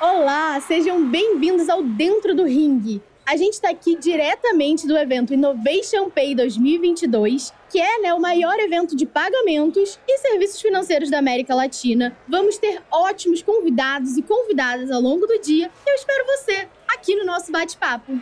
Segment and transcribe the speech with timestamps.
[0.00, 3.02] Olá, sejam bem-vindos ao Dentro do Ring.
[3.26, 8.58] A gente está aqui diretamente do evento Innovation Pay 2022, que é né, o maior
[8.58, 12.16] evento de pagamentos e serviços financeiros da América Latina.
[12.26, 15.70] Vamos ter ótimos convidados e convidadas ao longo do dia.
[15.86, 18.18] Eu espero você aqui no nosso bate-papo.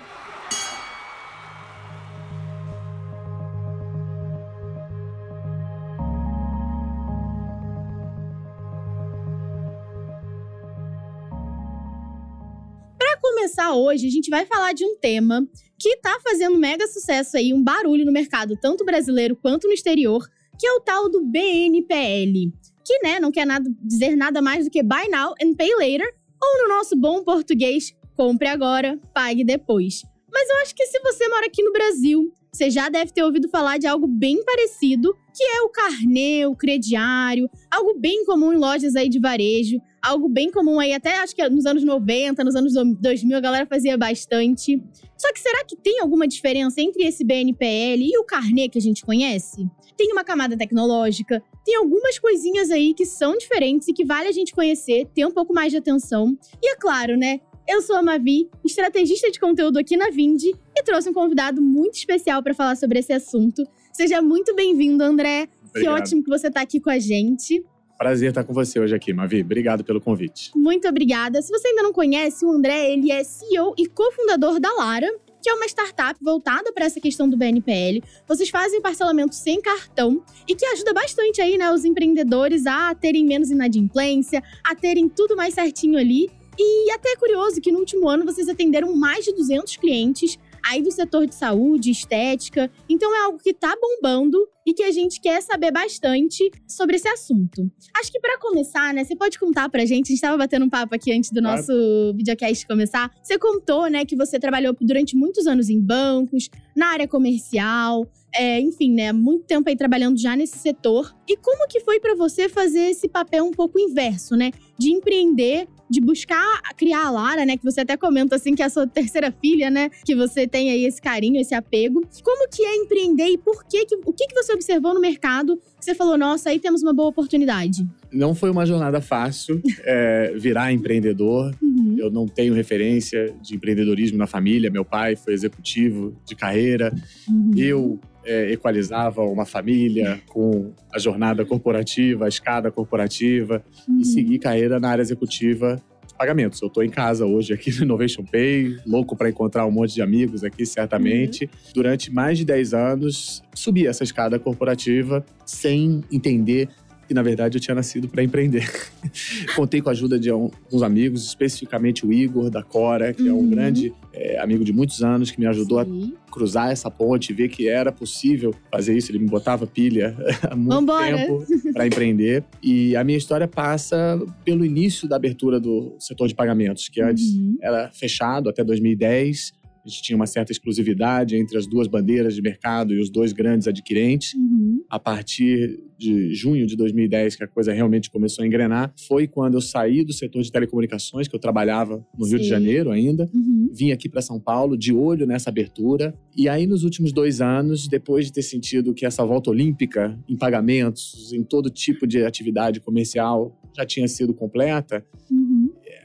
[13.74, 15.46] Hoje, a gente vai falar de um tema
[15.78, 20.26] que tá fazendo mega sucesso aí, um barulho no mercado, tanto brasileiro quanto no exterior,
[20.58, 22.52] que é o tal do BNPL.
[22.84, 26.08] Que, né, não quer nada, dizer nada mais do que Buy Now and Pay Later,
[26.42, 30.02] ou no nosso bom português, compre agora, pague depois.
[30.32, 33.48] Mas eu acho que se você mora aqui no Brasil, você já deve ter ouvido
[33.48, 38.56] falar de algo bem parecido, que é o carnê, o crediário, algo bem comum em
[38.56, 42.56] lojas aí de varejo, algo bem comum aí até acho que nos anos 90, nos
[42.56, 44.82] anos 2000 a galera fazia bastante.
[45.16, 48.82] Só que será que tem alguma diferença entre esse BNPL e o carnê que a
[48.82, 49.68] gente conhece?
[49.96, 54.32] Tem uma camada tecnológica, tem algumas coisinhas aí que são diferentes e que vale a
[54.32, 56.36] gente conhecer, ter um pouco mais de atenção.
[56.62, 60.82] E é claro, né, eu sou a Mavi, estrategista de conteúdo aqui na Vindi e
[60.82, 63.62] trouxe um convidado muito especial para falar sobre esse assunto.
[63.92, 65.48] Seja muito bem-vindo, André.
[65.68, 65.96] Obrigado.
[65.96, 67.62] Que ótimo que você está aqui com a gente.
[67.98, 69.42] Prazer estar com você hoje aqui, Mavi.
[69.42, 70.50] Obrigado pelo convite.
[70.56, 71.42] Muito obrigada.
[71.42, 75.08] Se você ainda não conhece, o André, ele é CEO e cofundador da Lara,
[75.42, 78.02] que é uma startup voltada para essa questão do BNPL.
[78.26, 83.26] Vocês fazem parcelamento sem cartão e que ajuda bastante aí, né, os empreendedores a terem
[83.26, 88.08] menos inadimplência, a terem tudo mais certinho ali e até é curioso que no último
[88.08, 92.70] ano vocês atenderam mais de 200 clientes aí do setor de saúde, estética.
[92.88, 97.08] Então é algo que tá bombando e que a gente quer saber bastante sobre esse
[97.08, 97.72] assunto.
[97.98, 100.68] Acho que para começar, né, você pode contar pra gente, a gente tava batendo um
[100.68, 101.56] papo aqui antes do claro.
[101.56, 103.10] nosso videocast começar.
[103.22, 108.60] Você contou, né, que você trabalhou durante muitos anos em bancos, na área comercial, é,
[108.60, 111.16] enfim, né, muito tempo aí trabalhando já nesse setor.
[111.26, 115.66] E como que foi para você fazer esse papel um pouco inverso, né, de empreender
[115.90, 117.56] de buscar criar a Lara, né?
[117.56, 119.90] Que você até comenta assim que é a sua terceira filha, né?
[120.04, 122.02] Que você tem aí esse carinho, esse apego.
[122.22, 125.56] Como que é empreender e por que, que o que, que você observou no mercado
[125.56, 127.86] que você falou, nossa, aí temos uma boa oportunidade?
[128.12, 131.54] Não foi uma jornada fácil é, virar empreendedor.
[131.62, 131.96] Uhum.
[131.96, 134.70] Eu não tenho referência de empreendedorismo na família.
[134.70, 136.92] Meu pai foi executivo de carreira.
[137.28, 137.52] Uhum.
[137.56, 144.00] Eu é, equalizava uma família com a jornada corporativa, a escada corporativa uhum.
[144.00, 145.80] e seguir carreira na área executiva
[146.18, 146.60] pagamentos.
[146.60, 150.02] Eu estou em casa hoje aqui no Innovation Pay, louco para encontrar um monte de
[150.02, 151.44] amigos aqui, certamente.
[151.44, 151.72] Uhum.
[151.72, 156.68] Durante mais de 10 anos, subi essa escada corporativa sem entender
[157.08, 158.70] e na verdade eu tinha nascido para empreender.
[159.56, 163.28] Contei com a ajuda de alguns amigos, especificamente o Igor da Cora, que uhum.
[163.28, 163.50] é um uhum.
[163.50, 166.14] grande é, amigo de muitos anos, que me ajudou Sim.
[166.26, 169.10] a cruzar essa ponte, ver que era possível fazer isso.
[169.10, 170.14] Ele me botava pilha
[170.50, 171.16] há muito Vambora.
[171.16, 172.44] tempo para empreender.
[172.62, 177.24] E a minha história passa pelo início da abertura do setor de pagamentos, que antes
[177.34, 177.56] uhum.
[177.62, 182.42] era fechado até 2010 a gente tinha uma certa exclusividade entre as duas bandeiras de
[182.42, 184.34] mercado e os dois grandes adquirentes.
[184.34, 184.82] Uhum.
[184.88, 189.54] A partir de junho de 2010, que a coisa realmente começou a engrenar, foi quando
[189.54, 192.32] eu saí do setor de telecomunicações, que eu trabalhava no Sim.
[192.32, 193.70] Rio de Janeiro ainda, uhum.
[193.72, 196.14] vim aqui para São Paulo de olho nessa abertura.
[196.36, 200.36] E aí, nos últimos dois anos, depois de ter sentido que essa volta olímpica em
[200.36, 205.37] pagamentos, em todo tipo de atividade comercial já tinha sido completa, uhum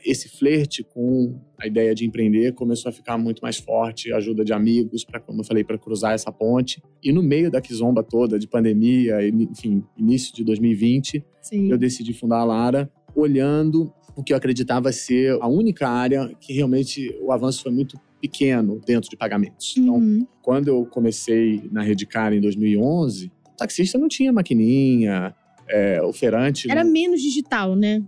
[0.05, 4.53] esse flerte com a ideia de empreender começou a ficar muito mais forte, ajuda de
[4.53, 6.81] amigos, para como eu falei, para cruzar essa ponte.
[7.03, 11.71] E no meio da quizomba toda de pandemia, enfim, início de 2020, Sim.
[11.71, 16.53] eu decidi fundar a Lara, olhando o que eu acreditava ser a única área que
[16.53, 19.75] realmente o avanço foi muito pequeno dentro de pagamentos.
[19.77, 20.25] Então, uhum.
[20.41, 25.33] Quando eu comecei na Redcar em 2011, o taxista não tinha maquininha,
[25.69, 26.69] é, o feirante.
[26.69, 28.03] Era menos digital, né?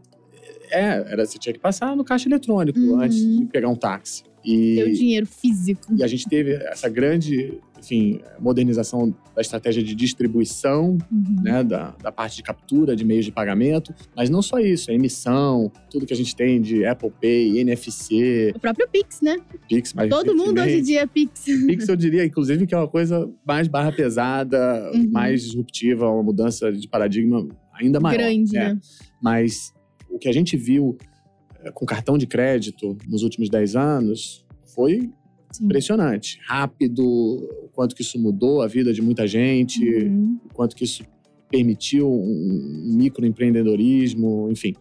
[0.69, 3.01] É, era, você tinha que passar no caixa eletrônico uhum.
[3.01, 4.23] antes de pegar um táxi.
[4.45, 5.95] E, Ter o dinheiro físico.
[5.97, 11.41] E a gente teve essa grande, enfim, modernização da estratégia de distribuição, uhum.
[11.43, 13.91] né, da, da parte de captura de meios de pagamento.
[14.15, 18.53] Mas não só isso, a emissão, tudo que a gente tem de Apple Pay, NFC.
[18.55, 19.37] O próprio Pix, né?
[19.67, 21.45] Pix, mas Todo mundo hoje em dia é Pix.
[21.65, 25.09] Pix eu diria, inclusive, que é uma coisa mais barra pesada, uhum.
[25.09, 28.17] mais disruptiva, uma mudança de paradigma ainda maior.
[28.17, 28.73] Grande, né?
[28.73, 28.79] né?
[29.19, 29.73] Mas
[30.15, 30.97] o que a gente viu
[31.63, 35.11] eh, com cartão de crédito nos últimos 10 anos foi
[35.51, 35.65] Sim.
[35.65, 36.39] impressionante.
[36.45, 40.39] Rápido, o quanto que isso mudou a vida de muita gente, uhum.
[40.45, 41.03] o quanto que isso
[41.49, 44.73] permitiu um microempreendedorismo, enfim.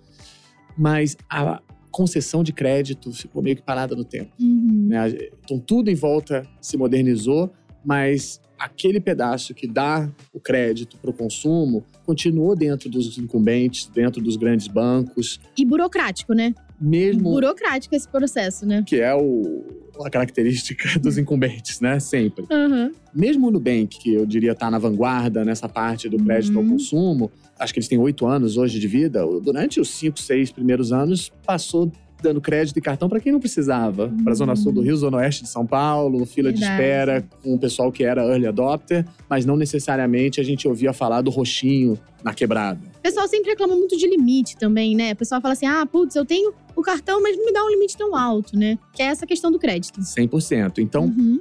[0.76, 1.60] Mas a,
[1.94, 4.32] concessão de crédito ficou meio que parada no tempo.
[4.40, 4.86] Uhum.
[4.88, 5.28] Né?
[5.44, 7.52] Então, tudo em volta se modernizou,
[7.84, 14.22] mas aquele pedaço que dá o crédito para o consumo continuou dentro dos incumbentes, dentro
[14.22, 15.38] dos grandes bancos.
[15.56, 16.54] E burocrático, né?
[16.80, 17.30] Mesmo.
[17.30, 18.82] Burocrático esse processo, né?
[18.86, 19.62] Que é o,
[20.02, 22.00] a característica dos incumbentes, né?
[22.00, 22.46] Sempre.
[22.50, 22.90] Uhum.
[23.14, 26.64] Mesmo o Nubank, que eu diria está na vanguarda nessa parte do crédito uhum.
[26.64, 30.50] ao consumo, acho que eles têm oito anos hoje de vida, durante os cinco, seis
[30.50, 31.92] primeiros anos, passou
[32.24, 34.06] dando crédito e cartão para quem não precisava.
[34.06, 34.24] Uhum.
[34.24, 36.66] Para a Zona Sul do Rio, Zona Oeste de São Paulo, fila Verdade.
[36.66, 40.92] de espera com o pessoal que era early adopter, mas não necessariamente a gente ouvia
[40.92, 42.80] falar do roxinho na quebrada.
[42.98, 45.12] O pessoal sempre reclama muito de limite também, né?
[45.12, 47.70] O pessoal fala assim: ah, putz, eu tenho o cartão, mas não me dá um
[47.70, 48.78] limite tão alto, né?
[48.92, 50.00] Que é essa questão do crédito.
[50.00, 50.78] 100%.
[50.78, 51.40] Então, uhum.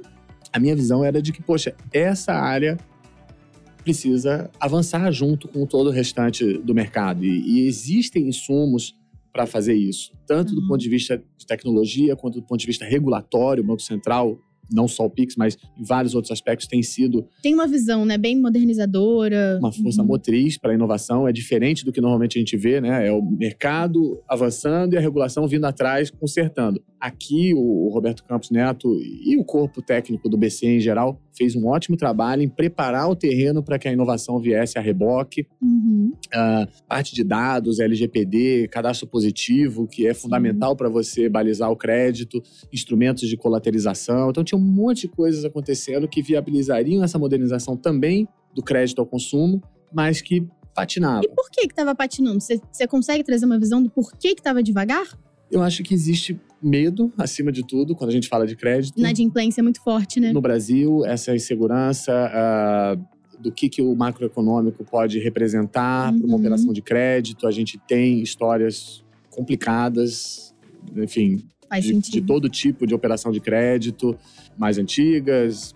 [0.52, 2.78] a minha visão era de que, poxa, essa área
[3.82, 7.24] precisa avançar junto com todo o restante do mercado.
[7.24, 8.94] E, e existem insumos
[9.34, 10.60] para fazer isso, tanto uhum.
[10.60, 13.64] do ponto de vista de tecnologia quanto do ponto de vista regulatório.
[13.64, 14.38] O Banco Central
[14.72, 17.26] não só o Pix, mas em vários outros aspectos tem sido.
[17.42, 19.58] Tem uma visão, né, bem modernizadora.
[19.60, 20.06] Uma força uhum.
[20.06, 21.26] motriz para a inovação.
[21.26, 23.08] É diferente do que normalmente a gente vê, né?
[23.08, 26.80] É o mercado avançando e a regulação vindo atrás, consertando.
[27.00, 31.66] Aqui, o Roberto Campos Neto e o corpo técnico do BC em geral fez um
[31.66, 35.46] ótimo trabalho em preparar o terreno para que a inovação viesse a reboque.
[35.60, 36.12] Uhum.
[36.26, 42.42] Uh, parte de dados, LGPD, cadastro positivo, que é fundamental para você balizar o crédito,
[42.72, 44.30] instrumentos de colaterização.
[44.30, 49.06] Então, tinha um monte de coisas acontecendo que viabilizariam essa modernização também do crédito ao
[49.06, 51.22] consumo, mas que patinava.
[51.24, 52.40] E por que estava patinando?
[52.40, 55.06] Você consegue trazer uma visão do porquê que estava devagar?
[55.54, 58.98] Eu acho que existe medo, acima de tudo, quando a gente fala de crédito.
[58.98, 60.32] Inadimplência é muito forte, né?
[60.32, 66.18] No Brasil, essa insegurança uh, do que, que o macroeconômico pode representar uhum.
[66.18, 67.46] para uma operação de crédito.
[67.46, 70.52] A gente tem histórias complicadas,
[70.96, 71.44] enfim,
[71.80, 74.16] de, de, todo tipo de operação de crédito,
[74.56, 75.74] mais antigas,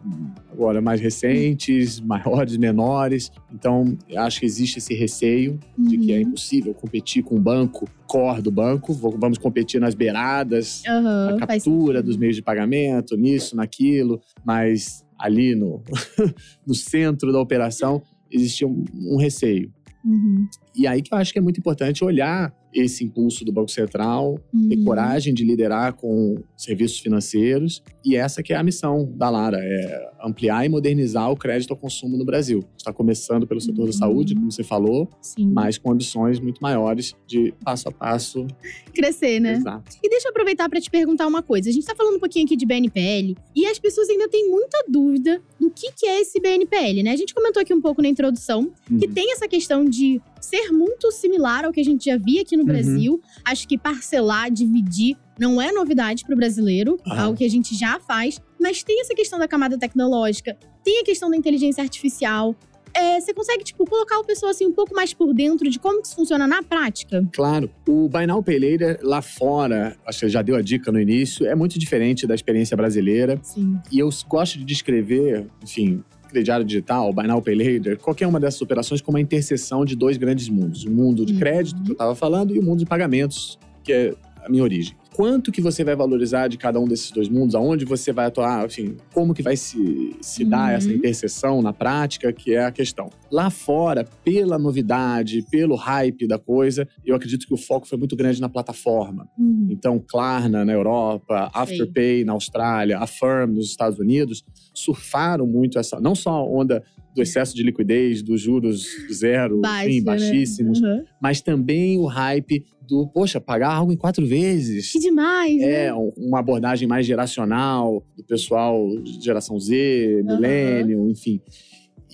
[0.50, 3.32] agora mais recentes, maiores, menores.
[3.52, 5.84] Então, acho que existe esse receio uhum.
[5.84, 6.22] de que é uhum.
[6.22, 8.92] impossível competir com o banco, core do banco.
[8.92, 15.54] Vamos competir nas beiradas, uhum, na captura dos meios de pagamento, nisso, naquilo, mas ali
[15.54, 15.82] no,
[16.66, 19.72] no centro da operação existia um, um receio.
[20.04, 20.46] Uhum.
[20.74, 24.38] E aí que eu acho que é muito importante olhar esse impulso do Banco Central,
[24.52, 24.68] uhum.
[24.68, 27.82] ter coragem de liderar com serviços financeiros.
[28.04, 31.76] E essa que é a missão da Lara, é ampliar e modernizar o crédito ao
[31.76, 32.64] consumo no Brasil.
[32.76, 33.86] Está começando pelo setor uhum.
[33.86, 35.50] da saúde, como você falou, Sim.
[35.50, 38.46] mas com ambições muito maiores de passo a passo
[38.94, 39.54] crescer, né?
[39.54, 39.96] Exato.
[40.02, 41.68] E deixa eu aproveitar para te perguntar uma coisa.
[41.68, 44.84] A gente está falando um pouquinho aqui de BNPL e as pessoas ainda têm muita
[44.88, 47.12] dúvida do que, que é esse BNPL, né?
[47.12, 48.98] A gente comentou aqui um pouco na introdução uhum.
[48.98, 52.56] que tem essa questão de ser muito similar ao que a gente já via aqui
[52.56, 52.68] no uhum.
[52.68, 53.20] Brasil.
[53.44, 57.12] Acho que parcelar, dividir não é novidade para o brasileiro, uhum.
[57.12, 61.04] algo que a gente já faz, mas tem essa questão da camada tecnológica, tem a
[61.04, 62.56] questão da inteligência artificial.
[62.94, 66.00] É, você consegue, tipo, colocar o pessoal assim um pouco mais por dentro de como
[66.00, 67.24] que isso funciona na prática?
[67.32, 67.70] Claro.
[67.86, 68.10] O
[68.42, 72.26] Pay Later lá fora, acho que já deu a dica no início, é muito diferente
[72.26, 73.38] da experiência brasileira.
[73.42, 73.78] Sim.
[73.92, 78.60] E eu gosto de descrever, enfim, crediário digital, Buy Now Pay Later, qualquer uma dessas
[78.60, 80.84] operações como uma interseção de dois grandes mundos.
[80.84, 81.38] O mundo de uhum.
[81.38, 84.14] crédito, que eu estava falando, e o mundo de pagamentos, que é
[84.44, 87.84] a minha origem quanto que você vai valorizar de cada um desses dois mundos, aonde
[87.84, 90.48] você vai atuar, enfim, como que vai se, se uhum.
[90.48, 93.10] dar essa interseção na prática, que é a questão.
[93.28, 98.14] Lá fora, pela novidade, pelo hype da coisa, eu acredito que o foco foi muito
[98.14, 99.28] grande na plataforma.
[99.36, 99.66] Uhum.
[99.68, 106.14] Então, Klarna na Europa, Afterpay na Austrália, Affirm nos Estados Unidos, surfaram muito essa, não
[106.14, 106.80] só a onda
[107.18, 110.04] do excesso de liquidez, dos juros zero, Baixo, enfim, né?
[110.04, 110.94] baixíssimos, né?
[110.94, 111.04] uhum.
[111.20, 114.92] mas também o hype do, poxa, pagar algo em quatro vezes.
[114.92, 116.12] Que demais, É, né?
[116.16, 121.10] uma abordagem mais geracional, do pessoal de geração Z, milênio, uhum.
[121.10, 121.40] enfim.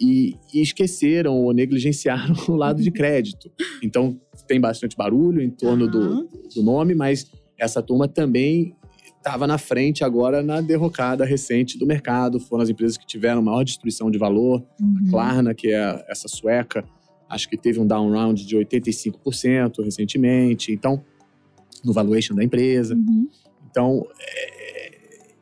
[0.01, 3.53] E, e, esqueceram ou negligenciaram o lado de crédito.
[3.83, 4.19] Então,
[4.49, 5.91] tem bastante barulho em torno uhum.
[5.91, 8.75] do, do nome, mas essa turma também
[9.25, 12.39] estava na frente agora na derrocada recente do mercado.
[12.39, 14.63] Foram as empresas que tiveram maior destruição de valor.
[14.79, 14.97] Uhum.
[15.07, 16.85] A Klarna, que é essa sueca,
[17.29, 21.03] acho que teve um down round de 85% recentemente, então,
[21.83, 22.95] no valuation da empresa.
[22.95, 23.27] Uhum.
[23.71, 24.91] Então, é,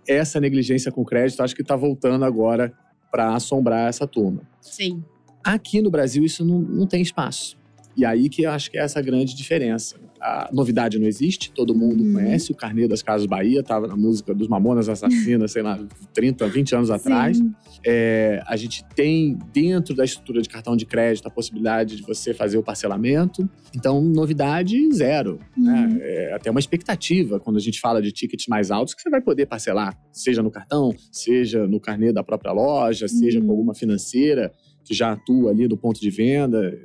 [0.07, 2.73] essa negligência com crédito acho que está voltando agora
[3.11, 4.43] para assombrar essa turma.
[4.61, 5.03] Sim.
[5.43, 7.59] Aqui no Brasil, isso não, não tem espaço.
[7.97, 9.97] E aí que eu acho que é essa grande diferença.
[10.21, 12.13] A novidade não existe, todo mundo uhum.
[12.15, 15.79] conhece o Carnê das Casas Bahia, estava na música dos Mamonas Assassinas, sei lá,
[16.15, 17.41] 30, 20 anos atrás.
[17.85, 22.33] É, a gente tem dentro da estrutura de cartão de crédito a possibilidade de você
[22.33, 23.49] fazer o parcelamento.
[23.75, 25.41] Então, novidade zero.
[25.57, 25.73] Né?
[25.73, 25.95] Uhum.
[25.95, 25.99] Né?
[26.03, 29.21] É até uma expectativa quando a gente fala de tickets mais altos que você vai
[29.21, 33.51] poder parcelar, seja no cartão, seja no carnê da própria loja, seja com uhum.
[33.51, 34.53] alguma financeira
[34.85, 36.79] que já atua ali do ponto de venda.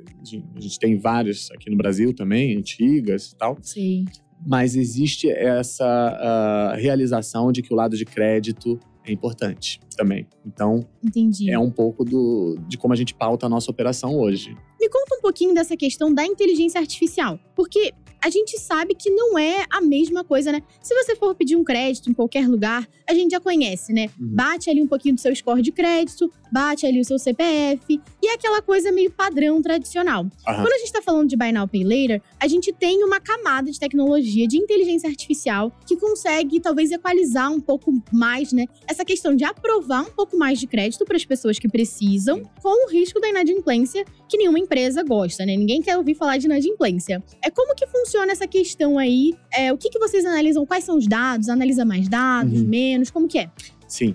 [0.56, 3.58] A gente tem várias aqui no Brasil também, antigas e tal.
[3.60, 4.04] Sim.
[4.46, 10.26] Mas existe essa uh, realização de que o lado de crédito é importante também.
[10.46, 11.50] Então, Entendi.
[11.50, 14.54] é um pouco do, de como a gente pauta a nossa operação hoje.
[14.80, 17.38] Me conta um pouquinho dessa questão da inteligência artificial.
[17.56, 20.62] Porque a gente sabe que não é a mesma coisa, né?
[20.80, 24.10] Se você for pedir um crédito em qualquer lugar, a gente já conhece, né?
[24.20, 24.28] Uhum.
[24.34, 28.28] Bate ali um pouquinho do seu score de crédito, bate ali o seu CPF, e
[28.28, 30.24] é aquela coisa meio padrão tradicional.
[30.24, 30.30] Uhum.
[30.44, 33.70] Quando a gente tá falando de Buy Now Pay Later, a gente tem uma camada
[33.70, 38.66] de tecnologia, de inteligência artificial, que consegue talvez equalizar um pouco mais, né?
[38.86, 42.86] Essa questão de aprovar um pouco mais de crédito para as pessoas que precisam, com
[42.86, 45.56] o risco da inadimplência, que nenhuma empresa gosta, né?
[45.56, 47.22] Ninguém quer ouvir falar de inadimplência.
[47.42, 49.34] É como que funciona essa questão aí?
[49.52, 50.66] É, o que, que vocês analisam?
[50.66, 51.48] Quais são os dados?
[51.48, 52.68] Analisa mais dados, uhum.
[52.68, 52.97] menos?
[53.10, 53.50] Como que é?
[53.86, 54.14] Sim.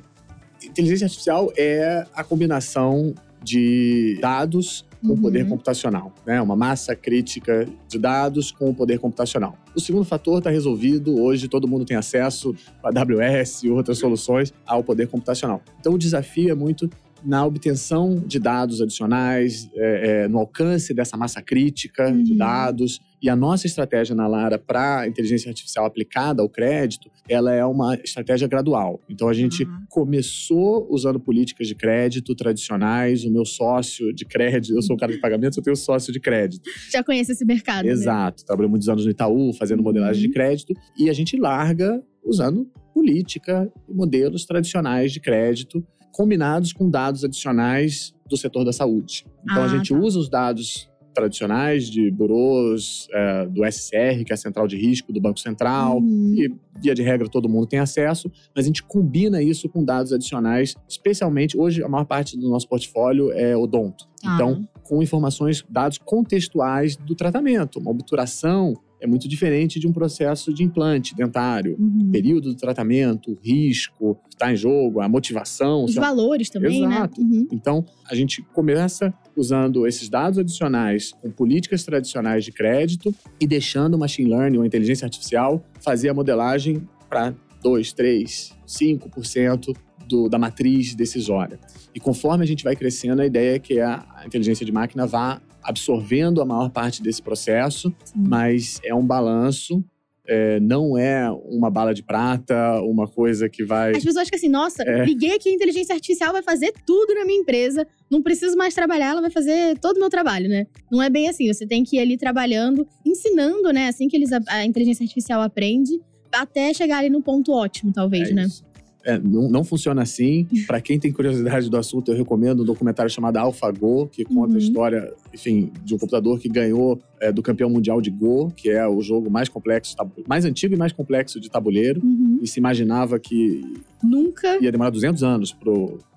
[0.64, 3.14] Inteligência artificial é a combinação
[3.44, 5.22] de dados com uhum.
[5.22, 6.42] poder computacional, né?
[6.42, 9.58] Uma massa crítica de dados com poder computacional.
[9.76, 11.22] O segundo fator está resolvido.
[11.22, 15.62] Hoje todo mundo tem acesso a AWS e outras soluções ao poder computacional.
[15.80, 16.90] Então o desafio é muito
[17.24, 22.24] na obtenção de dados adicionais, é, é, no alcance dessa massa crítica uhum.
[22.24, 23.00] de dados.
[23.24, 27.96] E a nossa estratégia na Lara para inteligência artificial aplicada ao crédito, ela é uma
[27.96, 29.00] estratégia gradual.
[29.10, 29.86] Então a gente uhum.
[29.90, 33.24] começou usando políticas de crédito tradicionais.
[33.24, 36.20] O meu sócio de crédito, eu sou um cara de pagamentos, eu tenho sócio de
[36.20, 36.70] crédito.
[36.92, 37.86] Já conhece esse mercado.
[37.86, 37.92] Né?
[37.92, 38.42] Exato.
[38.42, 38.46] Né?
[38.46, 39.86] Trabalhei muitos anos no Itaú, fazendo uhum.
[39.86, 40.74] modelagem de crédito.
[41.00, 48.14] E a gente larga usando política e modelos tradicionais de crédito combinados com dados adicionais
[48.30, 49.26] do setor da saúde.
[49.44, 50.00] Então ah, a gente tá.
[50.00, 55.14] usa os dados tradicionais de bureaus é, do SCR, que é a Central de Risco
[55.14, 56.34] do Banco Central, uhum.
[56.36, 60.12] e via de regra todo mundo tem acesso, mas a gente combina isso com dados
[60.12, 64.08] adicionais, especialmente hoje a maior parte do nosso portfólio é odonto.
[64.24, 64.36] Ah.
[64.36, 70.54] Então, com informações, dados contextuais do tratamento, uma obturação é muito diferente de um processo
[70.54, 71.76] de implante dentário.
[71.78, 72.10] Uhum.
[72.10, 75.84] Período do tratamento, o risco que está em jogo, a motivação.
[75.84, 76.96] Os valores também, né?
[76.96, 77.22] Exato.
[77.22, 77.28] né?
[77.30, 77.48] Uhum.
[77.52, 83.96] Então, a gente começa usando esses dados adicionais com políticas tradicionais de crédito e deixando
[83.96, 89.76] o machine learning ou a inteligência artificial fazer a modelagem para 2, 3, 5%
[90.08, 91.60] do, da matriz decisória.
[91.94, 95.42] E conforme a gente vai crescendo, a ideia é que a inteligência de máquina vá
[95.64, 98.14] absorvendo a maior parte desse processo, Sim.
[98.28, 99.84] mas é um balanço
[100.26, 103.92] é, não é uma bala de prata, uma coisa que vai.
[103.92, 105.04] As pessoas ficam assim, nossa, é.
[105.04, 109.08] liguei aqui, a inteligência artificial vai fazer tudo na minha empresa, não preciso mais trabalhar,
[109.08, 110.66] ela vai fazer todo o meu trabalho, né?
[110.92, 113.88] Não é bem assim, você tem que ir ali trabalhando, ensinando, né?
[113.88, 116.00] Assim que eles, a inteligência artificial aprende,
[116.32, 118.44] até chegar ali no ponto ótimo, talvez, é né?
[118.44, 118.64] Isso.
[119.06, 120.48] É, não, não, funciona assim.
[120.66, 124.56] Para quem tem curiosidade do assunto, eu recomendo um documentário chamado AlphaGo, que conta uhum.
[124.56, 128.70] a história, enfim, de um computador que ganhou é, do campeão mundial de Go, que
[128.70, 129.96] é o jogo mais complexo,
[130.28, 132.02] mais antigo e mais complexo de tabuleiro.
[132.04, 132.40] Uhum.
[132.42, 133.62] E se imaginava que
[134.02, 135.54] nunca ia demorar 200 anos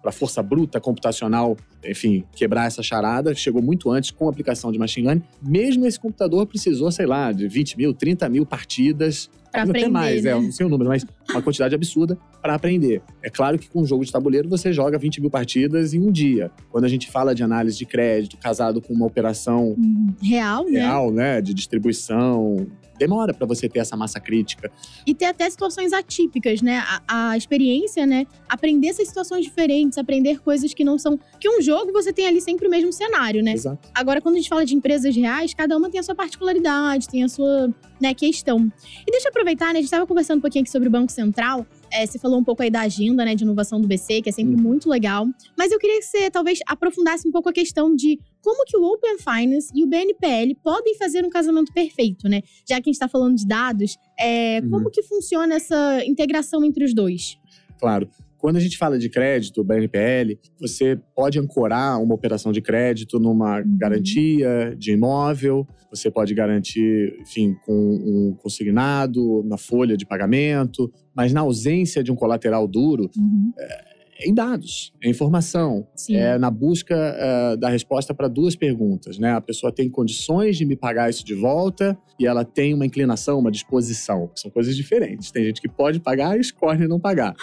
[0.06, 3.34] para a força bruta computacional, enfim, quebrar essa charada.
[3.34, 5.24] Chegou muito antes com a aplicação de machine learning.
[5.42, 9.88] Mesmo esse computador precisou, sei lá, de 20 mil, 30 mil partidas Pra aprender, até
[9.88, 10.38] mais, é, né?
[10.38, 13.00] é, não sei o número, mas uma quantidade absurda para aprender.
[13.22, 16.12] É claro que com um jogo de tabuleiro você joga 20 mil partidas em um
[16.12, 16.50] dia.
[16.70, 19.74] Quando a gente fala de análise de crédito casado com uma operação
[20.22, 20.70] real, né?
[20.78, 21.40] real né?
[21.40, 22.66] De distribuição,
[22.98, 24.70] demora para você ter essa massa crítica.
[25.06, 26.82] E ter até situações atípicas, né?
[27.06, 28.26] A, a, experiência, né?
[28.48, 31.18] Aprender essas situações diferentes, aprender coisas que não são.
[31.40, 33.52] Que um jogo você tem ali sempre o mesmo cenário, né?
[33.52, 33.88] Exato.
[33.94, 37.22] Agora, quando a gente fala de empresas reais, cada uma tem a sua particularidade, tem
[37.22, 38.70] a sua né, questão.
[39.06, 39.72] E deixa eu aproveitar, né?
[39.72, 41.66] A gente estava conversando um pouquinho aqui sobre o Banco Central.
[41.92, 44.32] É, você falou um pouco aí da agenda né, de inovação do BC, que é
[44.32, 44.62] sempre hum.
[44.62, 45.26] muito legal.
[45.56, 48.84] Mas eu queria que você talvez aprofundasse um pouco a questão de como que o
[48.84, 52.42] Open Finance e o BNPL podem fazer um casamento perfeito, né?
[52.68, 54.70] Já que a gente está falando de dados, é, uhum.
[54.70, 57.38] como que funciona essa integração entre os dois?
[57.78, 58.08] Claro.
[58.38, 63.58] Quando a gente fala de crédito, BNPL, você pode ancorar uma operação de crédito numa
[63.58, 63.76] uhum.
[63.78, 71.32] garantia de imóvel, você pode garantir, enfim, com um consignado, na folha de pagamento, mas
[71.32, 73.52] na ausência de um colateral duro, uhum.
[73.58, 76.16] é, em dados, em informação, Sim.
[76.16, 79.32] é na busca uh, da resposta para duas perguntas, né?
[79.32, 83.38] A pessoa tem condições de me pagar isso de volta e ela tem uma inclinação,
[83.38, 85.30] uma disposição, são coisas diferentes.
[85.30, 87.34] Tem gente que pode pagar e escolhe não pagar.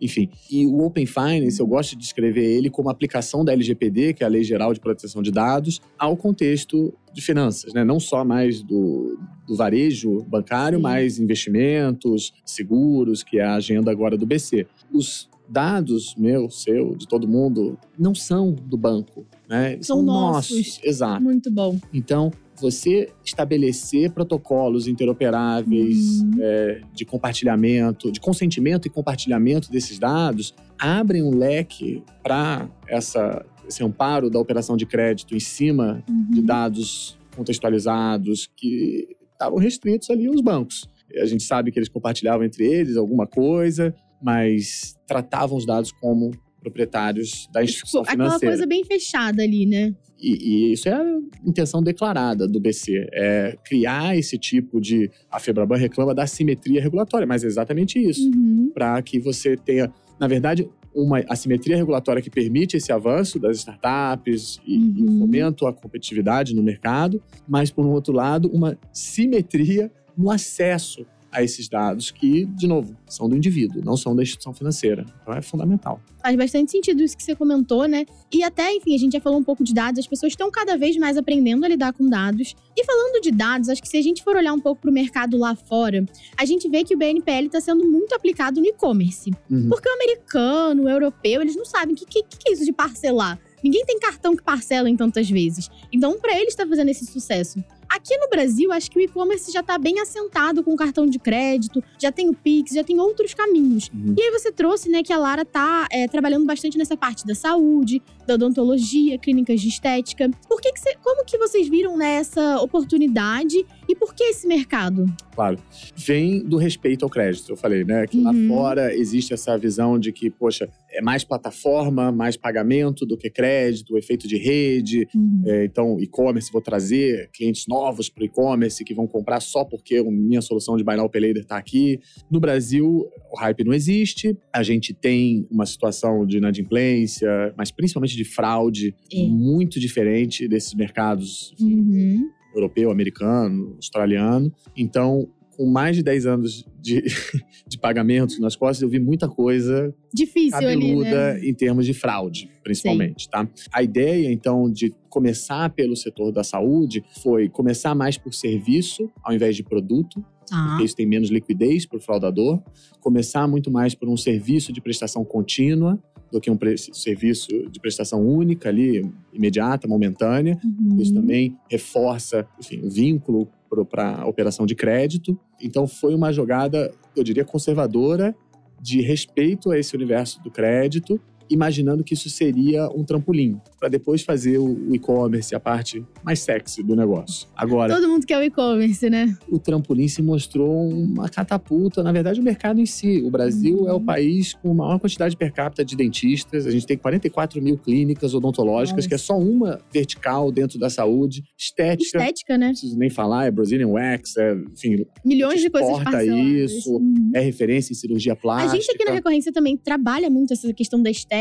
[0.00, 4.22] Enfim, e o Open Finance, eu gosto de descrever ele como aplicação da LGPD, que
[4.22, 7.84] é a Lei Geral de Proteção de Dados, ao contexto de finanças, né?
[7.84, 10.82] Não só mais do, do varejo bancário, Sim.
[10.82, 14.66] mas investimentos, seguros, que é a agenda agora do BC.
[14.90, 19.72] Os dados meu, seu, de todo mundo, não são do banco, né?
[19.82, 20.78] São são nossos.
[20.82, 21.22] Exato.
[21.22, 21.78] Muito bom.
[21.92, 26.30] Então, você estabelecer protocolos interoperáveis Uhum.
[26.40, 33.84] é, de compartilhamento, de consentimento e compartilhamento desses dados, abrem um leque para essa esse
[33.84, 36.46] amparo da operação de crédito em cima de Uhum.
[36.46, 40.88] dados contextualizados que estavam restritos ali aos bancos.
[41.20, 46.30] A gente sabe que eles compartilhavam entre eles alguma coisa, mas tratavam os dados como
[46.60, 48.52] proprietários da instituição Tipo, Aquela financeira.
[48.54, 49.94] coisa bem fechada ali, né?
[50.18, 55.10] E, e isso é a intenção declarada do BC, é criar esse tipo de.
[55.30, 58.70] A Febraban reclama da simetria regulatória, mas é exatamente isso, Uhum.
[58.74, 64.60] para que você tenha, na verdade, uma assimetria regulatória que permite esse avanço das startups
[64.66, 65.20] e, e Uhum.
[65.20, 71.42] fomento à competitividade no mercado, mas por um outro lado, uma simetria no acesso a
[71.42, 75.04] esses dados que, de novo, são do indivíduo, não são da instituição financeira.
[75.22, 76.00] Então é fundamental.
[76.22, 78.04] Faz bastante sentido isso que você comentou, né?
[78.32, 80.76] E até, enfim, a gente já falou um pouco de dados, as pessoas estão cada
[80.76, 82.54] vez mais aprendendo a lidar com dados.
[82.76, 84.92] E falando de dados, acho que se a gente for olhar um pouco para o
[84.94, 86.04] mercado lá fora,
[86.36, 89.30] a gente vê que o BNPL está sendo muito aplicado no e-commerce.
[89.50, 89.68] Uhum.
[89.68, 92.72] Porque o americano, o europeu, eles não sabem o que, que, que é isso de
[92.72, 93.38] parcelar.
[93.62, 95.70] Ninguém tem cartão que parcela em tantas vezes.
[95.92, 97.62] Então, para eles, está fazendo esse sucesso.
[97.90, 101.82] Aqui no Brasil, acho que o e-commerce já está bem assentado com cartão de crédito,
[101.98, 103.90] já tem o Pix, já tem outros caminhos.
[103.92, 104.14] Uhum.
[104.16, 107.34] E aí você trouxe, né, que a Lara tá é, trabalhando bastante nessa parte da
[107.34, 110.30] saúde, da odontologia, clínicas de estética.
[110.48, 115.06] Por que, que você, como que vocês viram nessa oportunidade e por que esse mercado?
[115.34, 115.58] Claro.
[115.96, 117.50] Vem do respeito ao crédito.
[117.50, 118.06] Eu falei, né?
[118.06, 118.48] Que lá Uhum.
[118.48, 123.96] fora existe essa visão de que, poxa, é mais plataforma, mais pagamento do que crédito,
[123.96, 125.06] efeito de rede.
[125.46, 129.96] É, então, e-commerce, vou trazer clientes novos para o e-commerce que vão comprar só porque
[129.96, 132.00] a minha solução de Buy Now Pay Later está aqui.
[132.30, 134.36] No Brasil, o hype não existe.
[134.52, 139.22] A gente tem uma situação de inadimplência, mas principalmente de fraude, É.
[139.26, 142.28] muito diferente desses mercados Uhum.
[142.54, 144.52] europeu, americano, australiano.
[144.76, 145.28] Então,
[145.60, 147.04] com mais de 10 anos de,
[147.68, 151.46] de pagamentos nas costas, eu vi muita coisa Difícil ali, cabeluda né?
[151.46, 153.46] em termos de fraude, principalmente, tá?
[153.70, 159.34] A ideia, então, de começar pelo setor da saúde foi começar mais por serviço ao
[159.34, 160.70] invés de produto, Tá.
[160.70, 162.60] porque isso tem menos liquidez para o fraudador.
[162.98, 165.96] Começar muito mais por um serviço de prestação contínua
[166.32, 166.58] do que um
[166.92, 170.58] serviço de prestação única ali, imediata, momentânea.
[170.64, 170.96] Uhum.
[171.00, 173.48] Isso também reforça, enfim, o vínculo
[173.84, 175.38] para operação de crédito.
[175.60, 178.34] Então, foi uma jogada, eu diria, conservadora
[178.80, 184.22] de respeito a esse universo do crédito, imaginando que isso seria um trampolim para depois
[184.22, 187.48] fazer o e-commerce, a parte mais sexy do negócio.
[187.56, 189.36] Agora, Todo mundo quer o e-commerce, né?
[189.48, 193.22] o trampolim se mostrou uma catapulta, na verdade, o mercado em si.
[193.22, 193.88] O Brasil Uhum.
[193.88, 196.66] é o país com a maior quantidade per capita de dentistas.
[196.66, 199.08] A gente tem 44 mil clínicas odontológicas, Nossa.
[199.08, 201.42] que é só uma vertical dentro da saúde.
[201.58, 202.66] Estética, Estética, né?
[202.66, 206.72] não preciso nem falar, é Brazilian Wax, é, enfim, Milhões de coisas parceladas.
[206.72, 206.92] isso.
[206.96, 207.30] Uhum.
[207.34, 208.74] é referência em cirurgia A plástica.
[208.76, 211.39] gente aqui na Recorrência também trabalha muito essa questão da estética.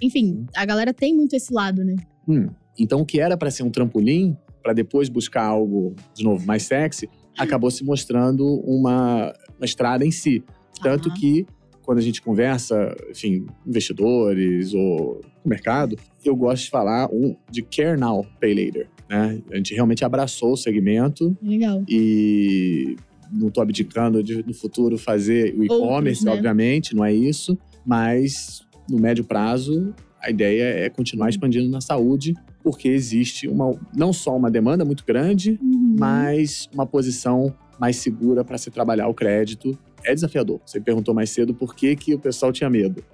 [0.00, 1.96] Enfim, a galera tem muito esse lado, né?
[2.28, 2.48] Hum.
[2.78, 6.62] Então, o que era para ser um trampolim, para depois buscar algo, de novo, mais
[6.62, 10.42] sexy, acabou se mostrando uma, uma estrada em si.
[10.82, 11.14] Tanto Ah.
[11.14, 11.46] que,
[11.84, 17.62] quando a gente conversa, enfim, investidores ou o mercado, eu gosto de falar um de
[17.62, 18.88] Care Now, Pay Later.
[19.08, 19.42] Né?
[19.50, 21.84] A gente realmente abraçou o segmento Legal.
[21.88, 22.96] e
[23.30, 26.32] não estou abdicando de no futuro fazer o e-commerce, né?
[26.32, 32.32] obviamente, não é isso, mas no médio prazo a ideia é continuar expandindo na saúde,
[32.62, 35.96] porque existe uma, não só uma demanda muito grande, Uhum.
[35.98, 39.76] mas uma posição mais segura para se trabalhar o crédito.
[40.04, 40.60] É desafiador.
[40.64, 43.04] Você perguntou mais cedo por que, que o pessoal tinha medo.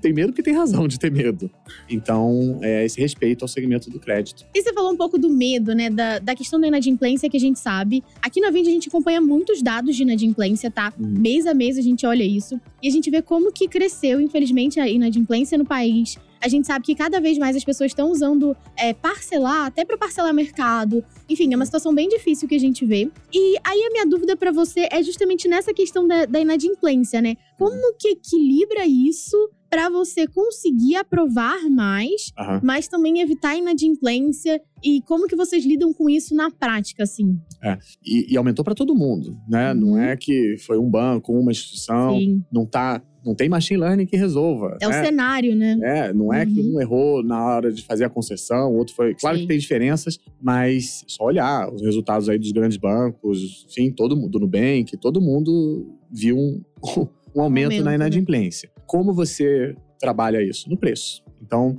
[0.00, 1.50] Tem medo porque tem razão de ter medo.
[1.88, 4.44] Então, é esse respeito ao segmento do crédito.
[4.54, 5.90] E você falou um pouco do medo, né?
[5.90, 8.02] Da, da questão da inadimplência que a gente sabe.
[8.20, 10.92] Aqui na Vind a gente acompanha muitos dados de inadimplência, tá?
[10.98, 11.06] Uhum.
[11.06, 12.60] Mês a mês a gente olha isso.
[12.82, 16.16] E a gente vê como que cresceu, infelizmente, a inadimplência no país.
[16.42, 19.98] A gente sabe que cada vez mais as pessoas estão usando é, parcelar, até para
[19.98, 21.04] parcelar mercado.
[21.28, 23.10] Enfim, é uma situação bem difícil que a gente vê.
[23.32, 27.36] E aí a minha dúvida para você é justamente nessa questão da, da inadimplência, né?
[27.58, 29.36] Como que equilibra isso
[29.68, 32.60] para você conseguir aprovar mais, Aham.
[32.64, 37.38] mas também evitar inadimplência e como que vocês lidam com isso na prática, assim?
[38.04, 39.72] E, e aumentou para todo mundo, né?
[39.74, 39.98] Não Uhum.
[39.98, 42.42] é que foi um banco, uma instituição, Sim.
[42.50, 44.76] não tá, não tem machine learning que resolva.
[44.80, 45.04] É o né?
[45.04, 45.78] cenário, né?
[45.82, 46.76] É, não é que Uhum.
[46.76, 49.14] um errou na hora de fazer a concessão, o outro foi.
[49.14, 49.42] Claro Sim.
[49.42, 54.30] que tem diferenças, mas só olhar os resultados aí dos grandes bancos, enfim, todo mundo,
[54.30, 56.60] do Nubank, todo mundo viu um,
[57.34, 57.96] um aumento, aumento, na né?
[57.96, 58.70] inadimplência.
[58.86, 60.68] Como você trabalha isso?
[60.68, 61.22] No preço.
[61.42, 61.76] Então,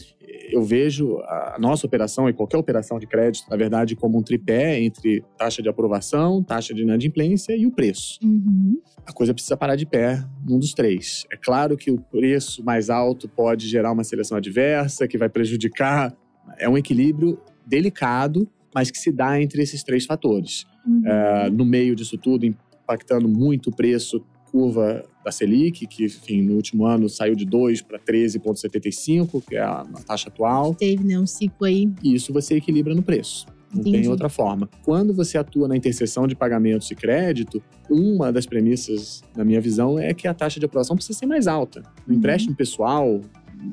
[0.51, 4.79] eu vejo a nossa operação e qualquer operação de crédito, na verdade, como um tripé
[4.79, 8.77] entre taxa de aprovação, taxa de inadimplência e o preço Uhum.
[9.05, 11.25] a coisa precisa parar de pé num dos três.
[11.31, 16.15] É claro que o preço mais alto pode gerar uma seleção adversa, que vai prejudicar.
[16.59, 20.65] É um equilíbrio delicado, mas que se dá entre esses três fatores.
[20.85, 21.01] Uhum.
[21.05, 26.55] É, no meio disso tudo, impactando muito o preço, curva da Selic, que enfim, no
[26.55, 31.19] último ano saiu de 2 para 13,75, que é a, a taxa atual, Teve, né,
[31.19, 31.89] um ciclo aí.
[32.03, 33.45] e isso você equilibra no preço.
[33.73, 34.01] Não Entendi.
[34.01, 34.69] tem outra forma.
[34.83, 39.97] Quando você atua na interseção de pagamentos e crédito, uma das premissas, na minha visão,
[39.97, 41.81] é que a taxa de aprovação precisa ser mais alta.
[42.05, 42.19] No Uhum.
[42.19, 43.21] empréstimo pessoal,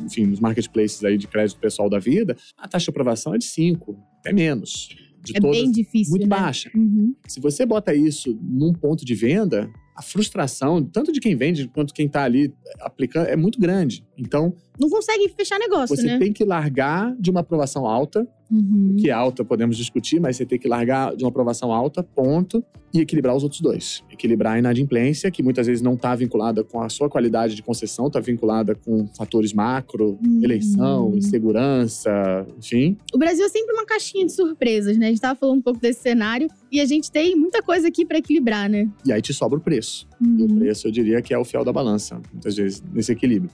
[0.04, 3.44] enfim, nos marketplaces aí de crédito pessoal da vida, a taxa de aprovação é de
[3.46, 4.88] 5, até menos.
[5.24, 6.36] De É todas, bem difícil, muito né?
[6.36, 6.70] baixa.
[6.76, 7.12] Uhum.
[7.26, 11.92] Se você bota isso num ponto de venda, a frustração, tanto de quem vende quanto
[11.92, 14.06] quem está ali aplicando, é muito grande.
[14.16, 16.18] Então, Não consegue fechar negócio, você né?
[16.20, 18.96] tem que largar de uma aprovação alta Uhum.
[18.98, 22.64] que é alta podemos discutir, mas você tem que largar de uma aprovação alta, ponto,
[22.94, 24.02] e equilibrar os outros dois.
[24.10, 28.06] Equilibrar a inadimplência, que muitas vezes não está vinculada com a sua qualidade de concessão,
[28.06, 30.40] está vinculada com fatores macro, Uhum.
[30.42, 32.10] eleição, insegurança,
[32.58, 32.96] enfim.
[33.14, 35.06] O Brasil é sempre uma caixinha de surpresas, né?
[35.06, 38.04] A gente tava falando um pouco desse cenário e a gente tem muita coisa aqui
[38.06, 38.88] pra equilibrar, né?
[39.04, 40.06] E aí te sobra o preço.
[40.20, 40.58] E o Uhum.
[40.58, 43.50] preço, eu diria que é o fiel da balança, muitas vezes, nesse equilíbrio.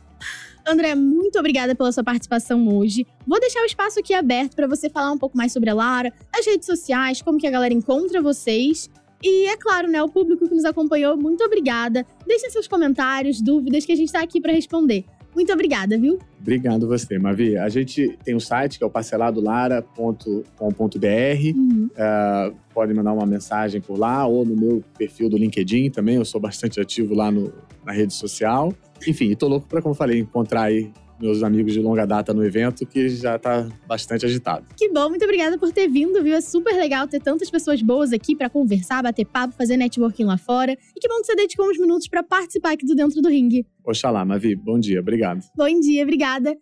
[0.66, 3.07] André, muito obrigada pela sua participação hoje.
[3.27, 6.12] Vou deixar o espaço aqui aberto para você falar um pouco mais sobre a Lara,
[6.35, 8.88] as redes sociais, como que a galera encontra vocês.
[9.22, 12.07] E é claro, né, o público que nos acompanhou, muito obrigada.
[12.27, 15.05] Deixem seus comentários, dúvidas que a gente tá aqui para responder.
[15.35, 16.18] Muito obrigada, viu?
[16.40, 17.57] Obrigado você, Mavi.
[17.57, 21.57] A gente tem um site que é o parceladolara.com.br.
[21.57, 21.90] Uhum.
[21.96, 26.16] É, pode mandar uma mensagem por lá ou no meu perfil do LinkedIn também.
[26.16, 27.53] Eu sou bastante ativo lá no,
[27.85, 28.72] na rede social.
[29.07, 30.90] Enfim, e tô louco para, como eu falei, encontrar aí
[31.21, 34.67] meus amigos de longa data no evento, que já tá bastante agitado.
[34.77, 36.35] Que bom, muito obrigada por ter vindo, viu?
[36.35, 40.37] É super legal ter tantas pessoas boas aqui para conversar, bater papo, fazer networking lá
[40.37, 40.73] fora.
[40.73, 43.67] E que bom que você dedicou uns minutos para participar aqui do Dentro do Ringue.
[43.85, 44.57] Oxalá, Mavi.
[44.57, 45.01] Bom dia.
[45.01, 45.40] Obrigado.
[45.57, 46.57] Bom dia, obrigada.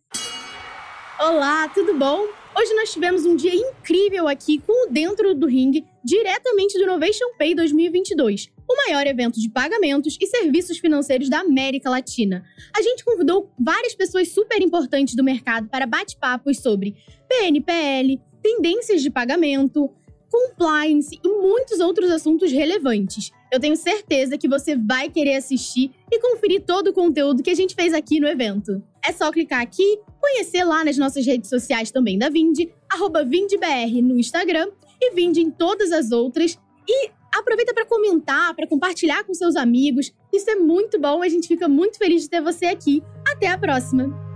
[1.18, 2.41] Olá, tudo bom?
[2.54, 7.24] Hoje nós tivemos um dia incrível aqui com o Dentro do Ring, diretamente do Innovation
[7.38, 12.44] Pay 2022, o maior evento de pagamentos e serviços financeiros da América Latina.
[12.76, 16.94] A gente convidou várias pessoas super importantes do mercado para bate-papos sobre
[17.26, 19.90] PNPL, tendências de pagamento,
[20.30, 23.30] compliance e muitos outros assuntos relevantes.
[23.50, 27.54] Eu tenho certeza que você vai querer assistir e conferir todo o conteúdo que a
[27.54, 28.82] gente fez aqui no evento.
[29.04, 34.00] É só clicar aqui, conhecer lá nas nossas redes sociais também da Vind, arroba VindBR
[34.02, 34.68] no Instagram
[35.00, 36.58] e Vind em todas as outras.
[36.88, 40.12] E aproveita para comentar, para compartilhar com seus amigos.
[40.32, 43.02] Isso é muito bom, a gente fica muito feliz de ter você aqui.
[43.26, 44.31] Até a próxima!